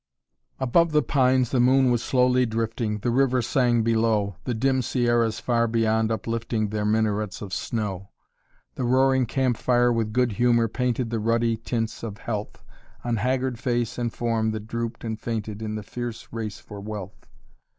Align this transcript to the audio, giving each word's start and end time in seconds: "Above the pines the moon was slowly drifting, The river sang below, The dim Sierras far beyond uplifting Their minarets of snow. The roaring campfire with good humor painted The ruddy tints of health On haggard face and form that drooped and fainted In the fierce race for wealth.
"Above 0.59 0.93
the 0.93 1.03
pines 1.03 1.51
the 1.51 1.59
moon 1.59 1.91
was 1.91 2.01
slowly 2.01 2.43
drifting, 2.43 2.97
The 2.97 3.11
river 3.11 3.39
sang 3.43 3.83
below, 3.83 4.35
The 4.45 4.55
dim 4.55 4.81
Sierras 4.81 5.39
far 5.39 5.67
beyond 5.67 6.11
uplifting 6.11 6.69
Their 6.69 6.85
minarets 6.85 7.39
of 7.39 7.53
snow. 7.53 8.09
The 8.73 8.83
roaring 8.83 9.27
campfire 9.27 9.93
with 9.93 10.11
good 10.11 10.31
humor 10.31 10.67
painted 10.67 11.11
The 11.11 11.19
ruddy 11.19 11.55
tints 11.55 12.01
of 12.01 12.17
health 12.17 12.63
On 13.03 13.17
haggard 13.17 13.59
face 13.59 13.99
and 13.99 14.11
form 14.11 14.49
that 14.53 14.65
drooped 14.65 15.03
and 15.03 15.19
fainted 15.19 15.61
In 15.61 15.75
the 15.75 15.83
fierce 15.83 16.27
race 16.33 16.57
for 16.57 16.81
wealth. 16.81 17.27